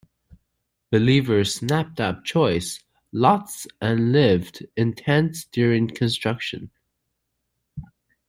Believers 0.89 1.53
snapped 1.53 1.99
up 2.01 2.25
choice 2.25 2.83
lots 3.11 3.67
and 3.79 4.11
lived 4.11 4.65
in 4.75 4.93
tents 4.95 5.45
during 5.51 5.89
construction. 5.89 6.71